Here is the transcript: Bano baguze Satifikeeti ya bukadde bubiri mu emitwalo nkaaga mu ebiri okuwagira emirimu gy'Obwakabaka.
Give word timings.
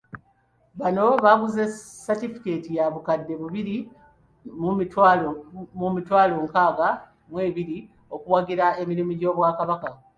Bano 0.79 1.05
baguze 1.23 1.61
Satifikeeti 2.05 2.69
ya 2.77 2.85
bukadde 2.93 3.33
bubiri 3.41 3.77
mu 5.79 5.85
emitwalo 5.95 6.37
nkaaga 6.45 6.89
mu 7.29 7.37
ebiri 7.47 7.77
okuwagira 8.15 8.65
emirimu 8.81 9.11
gy'Obwakabaka. 9.19 9.89